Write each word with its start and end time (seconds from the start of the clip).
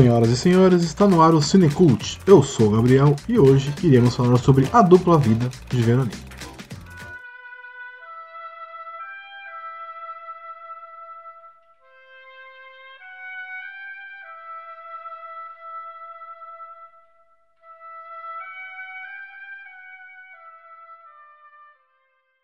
Senhoras 0.00 0.30
e 0.30 0.36
senhores, 0.38 0.82
está 0.82 1.06
no 1.06 1.20
ar 1.20 1.34
o 1.34 1.42
Cinecult. 1.42 2.18
Eu 2.26 2.42
sou 2.42 2.68
o 2.68 2.70
Gabriel 2.70 3.14
e 3.28 3.38
hoje 3.38 3.70
iremos 3.82 4.16
falar 4.16 4.38
sobre 4.38 4.66
a 4.72 4.80
dupla 4.80 5.18
vida 5.18 5.50
de 5.68 5.82
Veronique. 5.82 6.16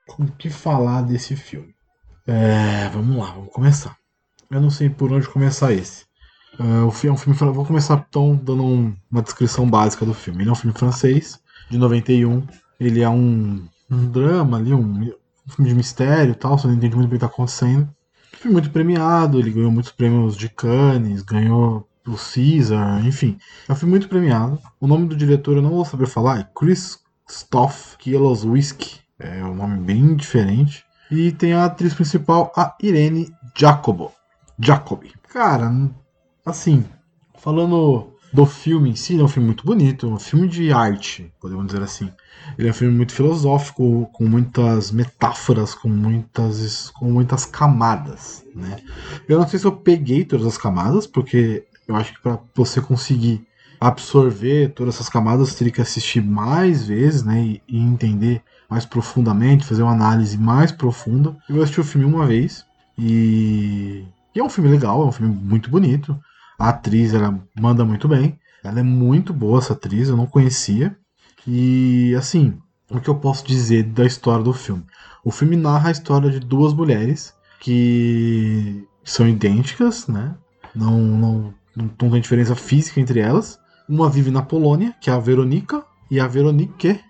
Com 0.07 0.25
o 0.25 0.33
que 0.33 0.51
falar 0.51 1.01
desse 1.01 1.35
filme? 1.35 1.75
É, 2.27 2.91
vamos 2.91 3.17
lá, 3.17 3.33
vamos 3.33 3.51
começar. 3.51 3.97
Eu 4.51 4.61
não 4.61 4.69
sei 4.69 4.91
por 4.91 5.11
onde 5.11 5.27
começar 5.27 5.73
esse. 5.73 6.05
Uh, 6.59 6.87
o 6.87 6.91
filme, 6.91 7.17
é 7.17 7.21
um 7.21 7.35
filme, 7.35 7.53
vou 7.53 7.67
começar 7.67 8.07
então 8.09 8.35
dando 8.35 8.65
um, 8.65 8.95
uma 9.11 9.23
descrição 9.23 9.69
básica 9.69 10.07
do 10.07 10.15
filme. 10.15 10.43
Ele 10.43 10.51
é 10.51 10.53
um 10.53 10.57
filme 10.57 10.77
francês, 10.77 11.41
de 11.71 11.79
91. 11.79 12.43
Ele 12.81 13.03
é 13.03 13.09
um, 13.09 13.67
um 13.91 14.11
drama 14.11 14.57
ali, 14.57 14.73
um, 14.73 14.81
um, 14.81 15.51
filme 15.51 15.71
de 15.71 15.75
mistério 15.75 16.33
e 16.33 16.35
tal, 16.35 16.59
você 16.59 16.67
não 16.67 16.75
entende 16.75 16.97
muito 16.97 17.09
bem 17.09 17.17
o 17.17 17.21
que 17.21 17.25
está 17.25 17.35
acontecendo. 17.35 17.89
Um 18.35 18.37
filme 18.39 18.53
muito 18.55 18.71
premiado, 18.71 19.39
ele 19.39 19.51
ganhou 19.51 19.71
muitos 19.71 19.93
prêmios 19.93 20.37
de 20.37 20.49
Cannes, 20.49 21.23
ganhou 21.23 21.87
o 22.07 22.17
Caesar, 22.17 23.05
enfim. 23.07 23.39
É 23.69 23.73
um 23.73 23.77
filme 23.77 23.91
muito 23.91 24.09
premiado. 24.09 24.59
O 24.81 24.87
nome 24.87 25.09
do 25.09 25.17
diretor 25.17 25.57
eu 25.57 25.63
não 25.63 25.71
vou 25.71 25.85
saber 25.85 26.07
falar, 26.07 26.41
é 26.41 26.49
Christoph 26.55 27.97
Kieslowski. 27.99 29.01
É 29.19 29.43
um 29.45 29.55
nome 29.55 29.79
bem 29.79 30.15
diferente. 30.15 30.85
E 31.11 31.33
tem 31.33 31.53
a 31.53 31.65
atriz 31.65 31.95
principal, 31.95 32.53
a 32.57 32.75
Irene 32.83 33.33
Jacobo. 33.55 34.13
Jacobi. 34.59 35.13
Cara, 35.29 35.71
assim, 36.47 36.85
falando 37.39 38.13
do 38.33 38.47
filme 38.47 38.91
em 38.91 38.97
si, 38.97 39.15
ele 39.15 39.23
é 39.23 39.25
um 39.25 39.29
filme 39.29 39.47
muito 39.47 39.65
bonito, 39.65 40.07
um 40.07 40.19
filme 40.19 40.49
de 40.49 40.73
arte, 40.73 41.33
podemos 41.41 41.67
dizer 41.67 41.83
assim. 41.83 42.11
Ele 42.57 42.69
é 42.69 42.71
um 42.71 42.75
filme 42.75 42.95
muito 42.95 43.13
filosófico, 43.13 44.09
com 44.13 44.25
muitas 44.25 44.93
metáforas, 44.93 45.75
com 45.75 45.89
muitas, 45.89 46.91
com 46.91 47.11
muitas 47.11 47.45
camadas, 47.45 48.45
né? 48.55 48.77
Eu 49.29 49.39
não 49.39 49.49
sei 49.49 49.59
se 49.59 49.65
eu 49.65 49.73
peguei 49.73 50.25
todas 50.25 50.47
as 50.47 50.59
camadas, 50.59 51.07
porque 51.07 51.65
eu 51.89 51.97
acho 51.97 52.15
que 52.15 52.21
para 52.21 52.39
você 52.55 52.81
conseguir 52.81 53.47
absorver 53.81 54.73
todas 54.75 54.95
essas 54.95 55.09
camadas, 55.09 55.55
teria 55.55 55.73
que 55.73 55.81
assistir 55.81 56.23
mais 56.23 56.87
vezes, 56.87 57.23
né? 57.23 57.43
E, 57.43 57.63
e 57.69 57.79
entender 57.79 58.43
mais 58.69 58.85
profundamente, 58.85 59.65
fazer 59.65 59.83
uma 59.83 59.93
análise 59.93 60.37
mais 60.39 60.73
profunda. 60.73 61.37
Eu 61.49 61.63
assisti 61.63 61.81
o 61.81 61.85
filme 61.85 62.07
uma 62.07 62.27
vez 62.27 62.65
e, 62.99 64.05
e 64.35 64.41
é 64.41 64.43
um 64.43 64.49
filme 64.49 64.71
legal, 64.71 65.03
é 65.03 65.07
um 65.07 65.13
filme 65.13 65.35
muito 65.35 65.71
bonito. 65.71 66.19
A 66.59 66.71
atriz, 66.71 67.15
ela 67.15 67.39
manda 67.59 67.85
muito 67.85 68.09
bem. 68.09 68.39
Ela 68.65 68.81
é 68.81 68.83
muito 68.83 69.33
boa, 69.33 69.59
essa 69.59 69.75
atriz, 69.75 70.09
eu 70.09 70.17
não 70.17 70.27
conhecia. 70.27 70.97
E, 71.47 72.15
assim, 72.17 72.59
o 72.91 73.01
que 73.01 73.09
eu 73.09 73.15
posso 73.15 73.47
dizer 73.47 73.85
da 73.85 74.05
história 74.05 74.43
do 74.43 74.53
filme? 74.53 74.85
O 75.25 75.31
filme 75.31 75.57
narra 75.57 75.89
a 75.89 75.93
história 75.93 76.31
de 76.31 76.41
duas 76.41 76.73
mulheres 76.73 77.35
que 77.61 78.87
são 79.05 79.29
idênticas, 79.29 80.07
né? 80.09 80.35
Não, 80.75 80.99
não, 81.01 81.55
não 81.75 81.89
tem 81.89 82.21
diferença 82.21 82.55
física 82.55 83.01
entre 83.01 83.21
elas. 83.21 83.59
Uma 83.89 84.11
vive 84.11 84.31
na 84.31 84.43
Polônia, 84.43 84.95
que 85.01 85.11
é 85.11 85.13
a 85.13 85.19
Veronica, 85.19 85.85
e 86.11 86.21
a 86.21 86.27
Veronique 86.27 87.01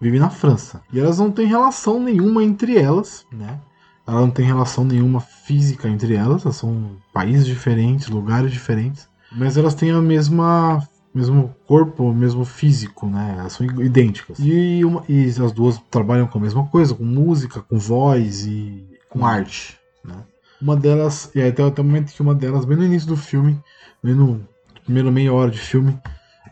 vive 0.00 0.18
na 0.18 0.30
França. 0.30 0.82
E 0.92 1.00
elas 1.00 1.18
não 1.18 1.30
têm 1.30 1.46
relação 1.46 2.00
nenhuma 2.00 2.42
entre 2.42 2.76
elas, 2.76 3.26
né? 3.32 3.60
Ela 4.06 4.20
não 4.20 4.30
tem 4.30 4.46
relação 4.46 4.84
nenhuma 4.84 5.20
física 5.20 5.88
entre 5.88 6.14
elas, 6.14 6.44
elas 6.44 6.56
são 6.56 6.96
países 7.12 7.46
diferentes, 7.46 8.08
lugares 8.08 8.52
diferentes, 8.52 9.08
mas 9.32 9.56
elas 9.56 9.74
têm 9.74 9.90
a 9.90 10.00
mesma 10.00 10.86
mesmo 11.12 11.56
corpo, 11.66 12.04
o 12.04 12.14
mesmo 12.14 12.44
físico, 12.44 13.06
né? 13.06 13.36
Elas 13.38 13.54
são 13.54 13.66
idênticas. 13.80 14.38
E, 14.38 14.84
uma, 14.84 15.02
e 15.08 15.24
as 15.26 15.50
duas 15.50 15.80
trabalham 15.90 16.26
com 16.26 16.36
a 16.36 16.42
mesma 16.42 16.66
coisa, 16.66 16.94
com 16.94 17.04
música, 17.04 17.62
com 17.62 17.78
voz 17.78 18.44
e 18.44 18.86
com 19.08 19.24
arte, 19.24 19.78
né? 20.04 20.14
Uma 20.60 20.76
delas, 20.76 21.30
e 21.34 21.40
até, 21.40 21.62
até 21.62 21.80
o 21.80 21.84
momento 21.84 22.12
que 22.12 22.20
uma 22.20 22.34
delas, 22.34 22.66
bem 22.66 22.76
no 22.76 22.84
início 22.84 23.08
do 23.08 23.16
filme, 23.16 23.58
bem 24.02 24.14
no 24.14 24.46
primeiro 24.84 25.10
meia 25.10 25.32
hora 25.32 25.50
de 25.50 25.58
filme, 25.58 25.98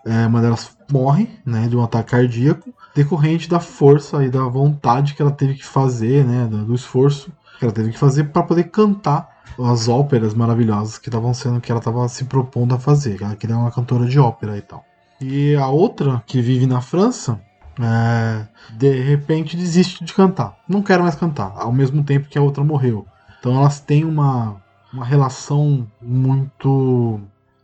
é, 0.07 0.27
uma 0.27 0.41
delas 0.41 0.75
morre, 0.91 1.29
né, 1.45 1.67
de 1.69 1.77
um 1.77 1.83
ataque 1.83 2.11
cardíaco, 2.11 2.73
decorrente 2.95 3.49
da 3.49 3.61
força 3.61 4.25
e 4.25 4.31
da 4.31 4.45
vontade 4.45 5.15
que 5.15 5.23
ela 5.23 5.31
teve 5.31 5.55
que 5.55 5.65
fazer, 5.65 6.25
né, 6.25 6.47
do 6.47 6.75
esforço 6.75 7.33
que 7.59 7.65
ela 7.65 7.73
teve 7.73 7.93
que 7.93 7.99
fazer 7.99 8.25
para 8.25 8.43
poder 8.43 8.65
cantar 8.65 9.35
as 9.59 9.89
óperas 9.89 10.35
maravilhosas 10.35 10.99
que 10.99 11.09
estavam 11.09 11.33
sendo 11.33 11.61
que 11.61 11.71
ela 11.71 11.79
estava 11.79 12.09
se 12.09 12.25
propondo 12.25 12.75
a 12.75 12.79
fazer. 12.79 13.23
Ela 13.23 13.37
queria 13.37 13.57
uma 13.57 13.71
cantora 13.71 14.07
de 14.07 14.19
ópera 14.19 14.57
e 14.57 14.63
tal. 14.63 14.85
E 15.21 15.55
a 15.55 15.69
outra, 15.69 16.23
que 16.27 16.41
vive 16.41 16.67
na 16.67 16.81
França, 16.81 17.41
é, 17.81 18.47
de 18.73 19.01
repente 19.03 19.57
desiste 19.57 20.05
de 20.05 20.13
cantar. 20.13 20.57
Não 20.69 20.83
quer 20.83 20.99
mais 21.01 21.15
cantar, 21.15 21.53
ao 21.57 21.73
mesmo 21.73 22.03
tempo 22.03 22.29
que 22.29 22.39
a 22.39 22.43
outra 22.43 22.65
morreu. 22.65 23.07
Então 23.39 23.57
elas 23.57 23.81
têm 23.81 24.05
uma, 24.05 24.57
uma 24.93 25.05
relação 25.05 25.87
muito. 26.01 27.21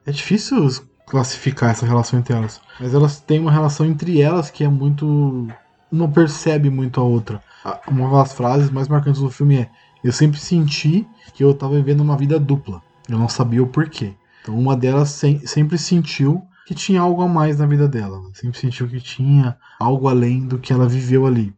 É 0.06 0.12
difícil 0.12 0.68
classificar 1.06 1.70
essa 1.70 1.86
relação 1.86 2.18
entre 2.18 2.34
elas. 2.34 2.60
Mas 2.78 2.94
elas 2.94 3.20
têm 3.20 3.40
uma 3.40 3.50
relação 3.50 3.86
entre 3.86 4.20
elas 4.20 4.50
que 4.50 4.64
é 4.64 4.68
muito. 4.68 5.48
Uma 5.90 6.08
percebe 6.08 6.70
muito 6.70 7.00
a 7.00 7.04
outra 7.04 7.42
uma 7.88 8.10
das 8.18 8.32
frases 8.32 8.70
mais 8.70 8.88
marcantes 8.88 9.20
do 9.20 9.30
filme 9.30 9.56
é: 9.56 9.70
Eu 10.02 10.12
sempre 10.12 10.38
senti 10.38 11.06
que 11.34 11.44
eu 11.44 11.50
estava 11.50 11.74
vivendo 11.74 12.00
uma 12.00 12.16
vida 12.16 12.38
dupla. 12.38 12.82
Eu 13.08 13.18
não 13.18 13.28
sabia 13.28 13.62
o 13.62 13.66
porquê. 13.66 14.14
Então, 14.42 14.58
uma 14.58 14.76
delas 14.76 15.10
sem, 15.10 15.44
sempre 15.46 15.76
sentiu 15.76 16.42
que 16.66 16.74
tinha 16.74 17.00
algo 17.00 17.22
a 17.22 17.28
mais 17.28 17.58
na 17.58 17.66
vida 17.66 17.88
dela. 17.88 18.22
Sempre 18.32 18.58
sentiu 18.58 18.88
que 18.88 19.00
tinha 19.00 19.56
algo 19.78 20.08
além 20.08 20.46
do 20.46 20.58
que 20.58 20.72
ela 20.72 20.88
viveu 20.88 21.26
ali. 21.26 21.54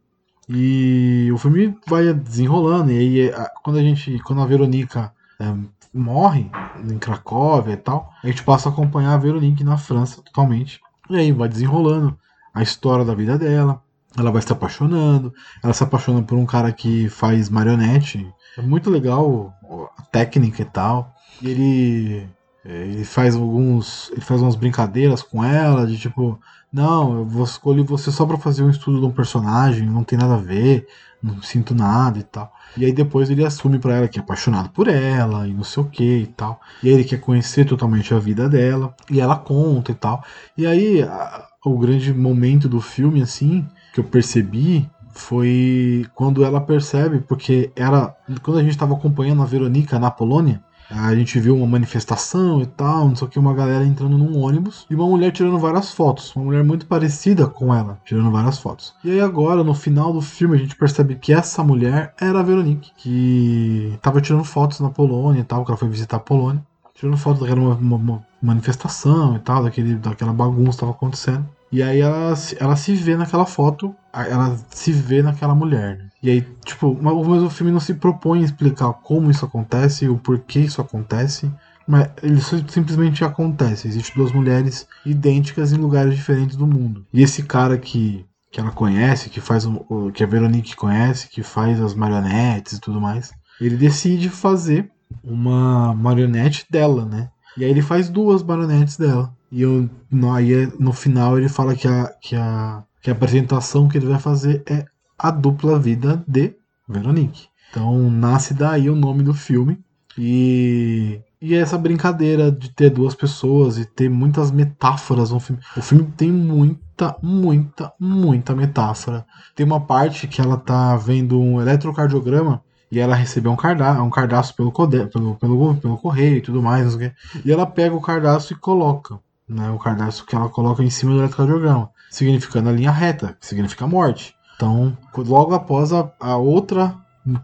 E 0.49 1.29
o 1.31 1.37
filme 1.37 1.77
vai 1.87 2.13
desenrolando. 2.13 2.91
E 2.91 2.97
aí, 2.97 3.21
é, 3.29 3.49
quando 3.63 3.77
a 3.77 3.81
gente, 3.81 4.19
quando 4.19 4.41
a 4.41 4.45
Veronica 4.45 5.13
é, 5.39 5.53
morre 5.93 6.49
em 6.83 6.97
Cracóvia 6.97 7.73
e 7.73 7.77
tal, 7.77 8.11
a 8.21 8.27
gente 8.27 8.43
passa 8.43 8.67
a 8.67 8.71
acompanhar 8.71 9.13
a 9.13 9.17
Veronique 9.17 9.63
na 9.63 9.77
França 9.77 10.21
totalmente. 10.21 10.81
E 11.09 11.15
aí 11.15 11.31
vai 11.31 11.47
desenrolando 11.47 12.17
a 12.53 12.61
história 12.61 13.05
da 13.05 13.15
vida 13.15 13.37
dela 13.37 13.81
ela 14.17 14.31
vai 14.31 14.41
se 14.41 14.51
apaixonando, 14.51 15.33
ela 15.61 15.73
se 15.73 15.83
apaixona 15.83 16.21
por 16.21 16.37
um 16.37 16.45
cara 16.45 16.71
que 16.71 17.09
faz 17.09 17.49
marionete. 17.49 18.27
É 18.57 18.61
muito 18.61 18.89
legal 18.89 19.53
a 19.97 20.01
técnica 20.03 20.61
e 20.61 20.65
tal. 20.65 21.13
E 21.41 21.49
ele 21.49 22.29
ele 22.65 23.03
faz 23.03 23.35
alguns, 23.35 24.09
ele 24.11 24.21
faz 24.21 24.41
umas 24.41 24.55
brincadeiras 24.55 25.21
com 25.21 25.43
ela 25.43 25.85
de 25.85 25.97
tipo, 25.97 26.39
não, 26.71 27.17
eu 27.17 27.25
vou 27.25 27.43
escolher 27.43 27.83
você 27.83 28.09
só 28.09 28.25
para 28.25 28.37
fazer 28.37 28.63
um 28.63 28.69
estudo 28.69 29.01
de 29.01 29.05
um 29.05 29.11
personagem, 29.11 29.85
não 29.89 30.03
tem 30.03 30.17
nada 30.17 30.35
a 30.35 30.37
ver, 30.37 30.87
não 31.21 31.41
sinto 31.41 31.75
nada 31.75 32.19
e 32.19 32.23
tal. 32.23 32.53
E 32.77 32.85
aí 32.85 32.93
depois 32.93 33.29
ele 33.29 33.45
assume 33.45 33.79
para 33.79 33.95
ela 33.95 34.07
que 34.07 34.17
é 34.17 34.21
apaixonado 34.21 34.69
por 34.69 34.87
ela 34.87 35.45
e 35.47 35.53
não 35.53 35.63
sei 35.63 35.83
o 35.83 35.89
que 35.89 36.19
e 36.19 36.27
tal. 36.27 36.61
E 36.81 36.87
aí 36.87 36.93
ele 36.93 37.03
quer 37.03 37.19
conhecer 37.19 37.65
totalmente 37.65 38.13
a 38.13 38.19
vida 38.19 38.47
dela 38.47 38.95
e 39.11 39.19
ela 39.19 39.35
conta 39.35 39.91
e 39.91 39.95
tal. 39.95 40.23
E 40.57 40.65
aí 40.65 41.03
a, 41.03 41.45
o 41.63 41.77
grande 41.77 42.13
momento 42.13 42.67
do 42.67 42.81
filme 42.81 43.21
assim 43.21 43.65
que 43.93 43.99
eu 43.99 44.03
percebi 44.03 44.89
foi 45.11 46.05
quando 46.15 46.43
ela 46.43 46.59
percebe, 46.59 47.19
porque 47.19 47.71
era 47.75 48.15
quando 48.41 48.57
a 48.57 48.61
gente 48.61 48.71
estava 48.71 48.93
acompanhando 48.93 49.41
a 49.41 49.45
Verônica 49.45 49.99
na 49.99 50.09
Polônia, 50.09 50.63
a 50.89 51.15
gente 51.15 51.39
viu 51.39 51.55
uma 51.55 51.65
manifestação 51.65 52.61
e 52.61 52.65
tal, 52.65 53.07
não 53.07 53.15
sei 53.15 53.27
o 53.27 53.29
que, 53.29 53.39
uma 53.39 53.53
galera 53.53 53.85
entrando 53.85 54.17
num 54.17 54.39
ônibus 54.39 54.85
e 54.89 54.95
uma 54.95 55.07
mulher 55.07 55.31
tirando 55.31 55.57
várias 55.57 55.91
fotos, 55.91 56.35
uma 56.35 56.45
mulher 56.45 56.63
muito 56.63 56.85
parecida 56.85 57.47
com 57.47 57.73
ela, 57.73 57.99
tirando 58.05 58.31
várias 58.31 58.59
fotos. 58.59 58.93
E 59.03 59.11
aí 59.11 59.21
agora, 59.21 59.63
no 59.63 59.73
final 59.73 60.13
do 60.13 60.21
filme, 60.21 60.55
a 60.55 60.59
gente 60.59 60.75
percebe 60.75 61.15
que 61.15 61.33
essa 61.33 61.63
mulher 61.63 62.13
era 62.19 62.39
a 62.39 62.43
Veronique, 62.43 62.91
que 62.97 63.91
estava 63.95 64.21
tirando 64.21 64.43
fotos 64.43 64.79
na 64.79 64.89
Polônia 64.89 65.41
e 65.41 65.43
tal, 65.43 65.63
que 65.63 65.71
ela 65.71 65.77
foi 65.77 65.89
visitar 65.89 66.17
a 66.17 66.19
Polônia, 66.19 66.63
tirando 67.03 67.17
fotos 67.17 67.41
daquela 67.41 67.75
uma, 67.75 67.95
uma 67.97 68.25
manifestação 68.41 69.35
e 69.35 69.39
tal, 69.39 69.63
daquele, 69.63 69.95
daquela 69.95 70.31
bagunça 70.31 70.69
que 70.69 70.75
estava 70.75 70.91
acontecendo. 70.93 71.45
E 71.69 71.83
aí 71.83 71.99
ela, 71.99 72.33
ela 72.59 72.75
se 72.77 72.93
vê 72.95 73.17
naquela 73.17 73.45
foto, 73.45 73.93
ela 74.13 74.57
se 74.69 74.91
vê 74.91 75.21
naquela 75.21 75.53
mulher. 75.53 75.97
Né? 75.97 76.09
E 76.21 76.29
aí, 76.29 76.41
tipo, 76.63 76.97
mas 77.01 77.43
o 77.43 77.49
filme 77.49 77.73
não 77.73 77.79
se 77.79 77.95
propõe 77.95 78.41
a 78.41 78.45
explicar 78.45 78.93
como 78.93 79.29
isso 79.29 79.43
acontece, 79.43 80.07
o 80.07 80.17
porquê 80.17 80.59
isso 80.59 80.79
acontece. 80.79 81.51
Mas 81.85 82.09
ele 82.21 82.39
simplesmente 82.39 83.25
acontece. 83.25 83.89
Existem 83.89 84.15
duas 84.15 84.31
mulheres 84.31 84.87
idênticas 85.05 85.73
em 85.73 85.77
lugares 85.77 86.15
diferentes 86.15 86.55
do 86.55 86.65
mundo. 86.65 87.05
E 87.11 87.21
esse 87.21 87.43
cara 87.43 87.77
que, 87.77 88.25
que 88.49 88.61
ela 88.61 88.71
conhece, 88.71 89.29
que 89.29 89.41
faz 89.41 89.67
que 90.13 90.23
a 90.23 90.27
Veronique 90.27 90.77
conhece, 90.77 91.27
que 91.27 91.43
faz 91.43 91.81
as 91.81 91.93
marionetes 91.93 92.77
e 92.77 92.79
tudo 92.79 93.01
mais, 93.01 93.33
ele 93.59 93.75
decide 93.75 94.29
fazer 94.29 94.89
uma 95.23 95.93
marionete 95.93 96.65
dela, 96.69 97.05
né? 97.05 97.29
E 97.57 97.63
aí 97.63 97.69
ele 97.69 97.81
faz 97.81 98.09
duas 98.09 98.41
marionetes 98.41 98.97
dela. 98.97 99.33
E 99.51 99.61
eu, 99.61 99.89
no, 100.09 100.31
aí 100.31 100.71
no 100.79 100.91
final 100.93 101.37
ele 101.37 101.49
fala 101.49 101.75
que 101.75 101.87
a, 101.87 102.11
que, 102.21 102.35
a, 102.35 102.83
que 103.01 103.09
a 103.09 103.13
apresentação 103.13 103.87
que 103.87 103.97
ele 103.97 104.07
vai 104.07 104.19
fazer 104.19 104.63
é 104.67 104.85
a 105.17 105.29
dupla 105.29 105.77
vida 105.79 106.23
de 106.27 106.55
Veronique. 106.87 107.47
Então 107.69 108.09
nasce 108.09 108.53
daí 108.53 108.89
o 108.89 108.95
nome 108.95 109.23
do 109.23 109.33
filme. 109.33 109.79
E, 110.17 111.21
E 111.41 111.53
essa 111.55 111.77
brincadeira 111.77 112.51
de 112.51 112.69
ter 112.69 112.89
duas 112.89 113.13
pessoas 113.15 113.77
e 113.77 113.85
ter 113.85 114.09
muitas 114.09 114.49
metáforas 114.51 115.31
no 115.31 115.39
filme. 115.39 115.61
O 115.75 115.81
filme 115.81 116.05
tem 116.15 116.31
muita, 116.31 117.17
muita, 117.21 117.91
muita 117.99 118.55
metáfora. 118.55 119.25
Tem 119.55 119.65
uma 119.65 119.81
parte 119.81 120.27
que 120.27 120.39
ela 120.39 120.55
tá 120.55 120.95
vendo 120.95 121.39
um 121.39 121.61
eletrocardiograma 121.61 122.63
e 122.93 122.99
ela 122.99 123.15
recebeu 123.15 123.51
um 123.51 123.55
cardápio, 123.55 124.03
um 124.03 124.09
cardápio 124.11 124.53
pelo, 124.53 124.71
pelo, 124.71 125.35
pelo, 125.35 125.75
pelo 125.75 125.97
correio 125.97 126.37
e 126.37 126.41
tudo 126.41 126.61
mais, 126.61 126.95
e 127.43 127.51
ela 127.51 127.65
pega 127.65 127.95
o 127.95 127.99
cardápio 127.99 128.53
e 128.53 128.55
coloca, 128.55 129.19
né, 129.49 129.71
o 129.71 129.79
cardápio 129.79 130.23
que 130.23 130.35
ela 130.35 130.47
coloca 130.47 130.83
em 130.83 130.91
cima 130.91 131.11
do 131.13 131.19
eletrocardiograma, 131.21 131.89
significando 132.11 132.69
a 132.69 132.71
linha 132.71 132.91
reta, 132.91 133.35
que 133.39 133.47
significa 133.47 133.87
morte. 133.87 134.35
Então, 134.55 134.95
logo 135.17 135.55
após 135.55 135.91
a, 135.91 136.07
a 136.19 136.37
outra 136.37 136.95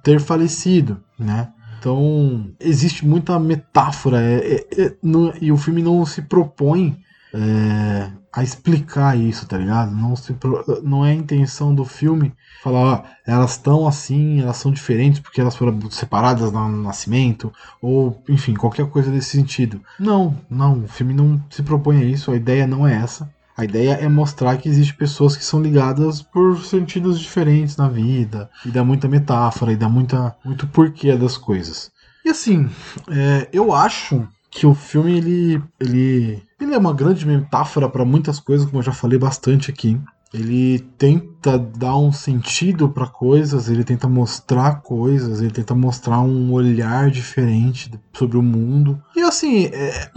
ter 0.04 0.20
falecido, 0.20 1.02
né? 1.18 1.52
Então, 1.80 2.52
existe 2.60 3.04
muita 3.04 3.40
metáfora 3.40 4.22
é, 4.22 4.66
é, 4.78 4.84
é, 4.84 4.96
e 5.42 5.52
o 5.52 5.58
filme 5.58 5.82
não 5.82 6.06
se 6.06 6.22
propõe 6.22 6.96
é, 7.34 8.12
a 8.32 8.44
explicar 8.44 9.18
isso, 9.18 9.46
tá 9.48 9.58
ligado? 9.58 9.92
Não, 9.92 10.16
se, 10.16 10.36
não 10.84 11.06
é 11.06 11.12
a 11.12 11.16
intenção 11.16 11.74
do 11.74 11.86
filme 11.86 12.34
falar, 12.64 12.80
ó, 12.80 13.04
elas 13.26 13.52
estão 13.52 13.88
assim, 13.88 14.42
elas 14.42 14.58
são 14.58 14.72
diferentes 14.72 15.20
porque 15.20 15.42
elas 15.42 15.56
foram 15.56 15.90
separadas 15.90 16.52
no 16.52 16.84
nascimento, 16.84 17.52
ou 17.82 18.22
enfim, 18.28 18.54
qualquer 18.54 18.88
coisa 18.88 19.12
desse 19.12 19.30
sentido. 19.30 19.82
Não, 20.00 20.36
não, 20.50 20.84
o 20.84 20.88
filme 20.88 21.14
não 21.14 21.42
se 21.50 21.64
propõe 21.64 22.02
a 22.02 22.06
isso, 22.06 22.32
a 22.32 22.36
ideia 22.36 22.68
não 22.68 22.88
é 22.88 22.96
essa. 22.96 23.30
A 23.58 23.66
ideia 23.66 23.92
é 23.96 24.08
mostrar 24.08 24.56
que 24.58 24.70
existem 24.70 24.96
pessoas 24.96 25.36
que 25.36 25.44
são 25.44 25.62
ligadas 25.62 26.22
por 26.22 26.64
sentidos 26.64 27.20
diferentes 27.20 27.76
na 27.76 27.90
vida, 27.90 28.50
e 28.66 28.70
dá 28.70 28.86
muita 28.86 29.08
metáfora, 29.08 29.74
e 29.74 29.76
dá 29.76 29.90
muita, 29.90 30.34
muito 30.46 30.66
porquê 30.68 31.18
das 31.18 31.36
coisas. 31.36 31.92
E 32.24 32.30
assim, 32.30 32.70
é, 33.10 33.50
eu 33.52 33.74
acho 33.74 34.26
que 34.50 34.66
o 34.66 34.74
filme 34.74 35.18
ele, 35.18 35.64
ele, 35.80 36.44
ele 36.60 36.74
é 36.74 36.78
uma 36.78 36.94
grande 36.94 37.26
metáfora 37.26 37.88
para 37.88 38.04
muitas 38.04 38.40
coisas, 38.40 38.66
como 38.66 38.80
eu 38.80 38.84
já 38.86 38.92
falei 38.92 39.20
bastante 39.20 39.70
aqui. 39.70 40.00
Ele 40.32 40.80
tenta 40.98 41.58
dar 41.58 41.98
um 41.98 42.12
sentido 42.12 42.88
para 42.90 43.08
coisas, 43.08 43.68
ele 43.68 43.84
tenta 43.84 44.08
mostrar 44.08 44.82
coisas, 44.82 45.42
ele 45.42 45.50
tenta 45.50 45.74
mostrar 45.74 46.20
um 46.20 46.52
olhar 46.52 47.10
diferente 47.10 47.92
sobre 48.14 48.38
o 48.38 48.44
mundo. 48.44 49.02
E 49.16 49.22
assim, 49.22 49.66
é, 49.66 50.12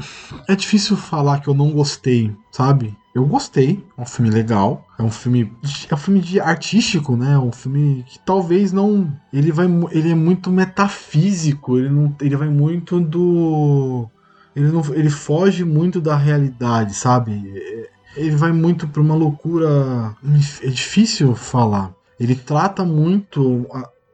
é 0.49 0.55
difícil 0.55 0.99
falar 0.99 1.41
que 1.41 1.49
eu 1.49 1.55
não 1.55 1.71
gostei, 1.71 2.35
sabe? 2.51 2.95
Eu 3.15 3.27
gostei, 3.27 3.83
é 3.97 4.01
um 4.01 4.07
filme 4.07 4.31
legal, 4.31 4.87
é 4.99 5.03
um 5.03 5.11
filme, 5.11 5.51
é 5.89 5.95
um 5.95 5.99
filme 5.99 6.21
de 6.21 6.41
artístico, 6.41 7.15
né? 7.17 7.33
É 7.33 7.39
um 7.39 7.53
filme 7.53 8.05
que 8.07 8.19
talvez 8.19 8.73
não, 8.73 9.11
ele 9.33 9.53
vai, 9.53 9.67
ele 9.91 10.11
é 10.11 10.15
muito 10.15 10.51
metafísico, 10.51 11.79
ele 11.79 11.91
não, 11.91 12.15
ele 12.21 12.37
vai 12.37 12.49
muito 12.49 12.99
do, 13.01 14.09
ele 14.55 14.71
não, 14.71 14.83
ele 14.95 15.11
foge 15.11 15.65
muito 15.65 16.01
da 16.01 16.17
realidade, 16.17 16.95
sabe? 16.95 17.33
ele 18.17 18.37
vai 18.37 18.53
muito 18.53 18.87
para 18.87 19.01
uma 19.01 19.15
loucura. 19.15 20.15
É 20.63 20.69
difícil 20.69 21.35
falar. 21.35 21.93
Ele 22.19 22.35
trata 22.35 22.85
muito. 22.85 23.67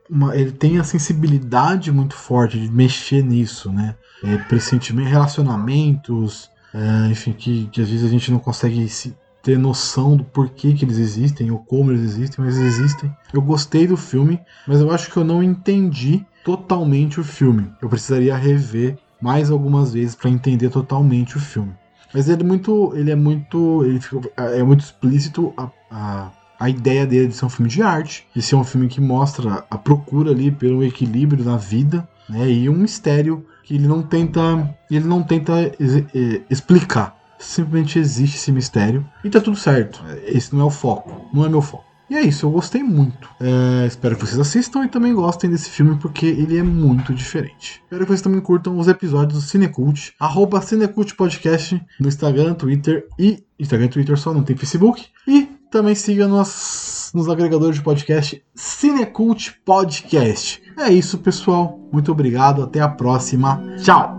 Uma, 0.09 0.35
ele 0.35 0.53
tem 0.53 0.79
a 0.79 0.85
sensibilidade 0.85 1.93
muito 1.93 2.15
forte 2.15 2.59
de 2.59 2.71
mexer 2.71 3.23
nisso, 3.23 3.71
né? 3.71 3.95
É, 4.25 4.37
pressentimento, 4.39 5.09
relacionamentos, 5.09 6.51
é, 6.73 7.11
enfim, 7.11 7.33
que, 7.33 7.67
que 7.67 7.83
às 7.83 7.89
vezes 7.89 8.05
a 8.07 8.09
gente 8.09 8.33
não 8.33 8.39
consegue 8.39 8.89
se, 8.89 9.15
ter 9.43 9.59
noção 9.59 10.17
do 10.17 10.25
porquê 10.25 10.73
que 10.73 10.85
eles 10.85 10.99
existem 10.99 11.51
ou 11.51 11.59
como 11.59 11.93
eles 11.93 12.03
existem, 12.03 12.45
mas 12.45 12.57
eles 12.57 12.79
existem. 12.79 13.15
Eu 13.33 13.43
gostei 13.43 13.87
do 13.87 13.97
filme, 13.97 14.41
mas 14.67 14.81
eu 14.81 14.91
acho 14.91 15.11
que 15.11 15.17
eu 15.17 15.25
não 15.25 15.43
entendi 15.43 16.25
totalmente 16.45 17.21
o 17.21 17.25
filme. 17.25 17.71
Eu 17.81 17.89
precisaria 17.89 18.37
rever 18.37 18.99
mais 19.21 19.51
algumas 19.51 19.93
vezes 19.93 20.15
para 20.15 20.31
entender 20.31 20.71
totalmente 20.71 21.37
o 21.37 21.41
filme. 21.41 21.73
Mas 22.13 22.29
ele 22.29 22.43
é 22.43 22.45
muito. 22.45 22.93
Ele 22.95 23.11
é 23.11 23.15
muito. 23.15 23.85
Ele 23.85 24.01
fica, 24.01 24.31
é 24.37 24.63
muito 24.63 24.81
explícito 24.81 25.53
a, 25.57 25.71
a, 25.91 26.31
a 26.59 26.71
ideia 26.71 27.07
dele 27.07 27.29
de 27.29 27.35
ser 27.35 27.45
um 27.45 27.51
filme 27.51 27.71
de 27.71 27.83
arte, 27.83 28.27
de 28.35 28.41
ser 28.41 28.57
um 28.57 28.65
filme 28.65 28.89
que 28.89 29.01
mostra 29.01 29.65
a 29.71 29.77
procura 29.77 30.31
ali 30.31 30.51
pelo 30.51 30.83
equilíbrio 30.83 31.45
na 31.45 31.57
vida, 31.57 32.09
né? 32.29 32.51
E 32.51 32.69
um 32.69 32.75
mistério 32.75 33.45
que 33.63 33.75
ele 33.75 33.87
não 33.87 34.03
tenta. 34.03 34.75
Ele 34.91 35.07
não 35.07 35.23
tenta 35.23 35.73
explicar. 36.49 37.17
Simplesmente 37.39 38.01
existe 38.01 38.37
esse 38.37 38.51
mistério 38.51 39.07
e 39.23 39.31
tá 39.31 39.41
tudo 39.41 39.57
certo. 39.57 40.03
Esse 40.27 40.53
não 40.55 40.63
é 40.63 40.65
o 40.65 40.71
foco. 40.71 41.29
Não 41.33 41.45
é 41.45 41.49
meu 41.49 41.63
foco. 41.63 41.85
E 42.11 42.17
é 42.17 42.23
isso, 42.23 42.47
eu 42.47 42.51
gostei 42.51 42.83
muito. 42.83 43.29
É, 43.41 43.87
espero 43.87 44.17
que 44.17 44.27
vocês 44.27 44.39
assistam 44.39 44.85
e 44.85 44.89
também 44.89 45.13
gostem 45.15 45.51
desse 45.51 45.69
filme, 45.69 45.97
porque 45.97 46.27
ele 46.27 46.57
é 46.57 46.63
muito 46.63 47.13
diferente. 47.13 47.83
Espero 47.85 48.03
que 48.03 48.09
vocês 48.09 48.23
também 48.23 48.41
curtam 48.41 48.79
os 48.79 48.89
episódios 48.89 49.43
do 49.43 49.47
Cinecult, 49.47 50.15
arroba 50.19 50.61
Cinecult 50.63 51.15
Podcast 51.15 51.81
no 52.01 52.09
Instagram, 52.09 52.55
Twitter 52.55 53.07
e. 53.19 53.45
Instagram 53.59 53.87
e 53.87 53.91
Twitter 53.91 54.17
só, 54.17 54.33
não 54.33 54.43
tem 54.43 54.57
Facebook. 54.57 55.07
E 55.27 55.49
também 55.71 55.95
siga 55.95 56.27
nos, 56.27 57.11
nos 57.15 57.29
agregadores 57.29 57.77
de 57.77 57.83
podcast 57.83 58.43
Cinecult 58.55 59.53
Podcast. 59.65 60.63
É 60.79 60.91
isso, 60.91 61.19
pessoal. 61.19 61.79
Muito 61.93 62.11
obrigado. 62.11 62.63
Até 62.63 62.81
a 62.81 62.89
próxima. 62.89 63.63
Tchau! 63.83 64.18